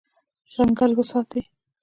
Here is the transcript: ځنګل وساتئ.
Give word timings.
ځنګل 0.53 0.91
وساتئ. 0.97 1.41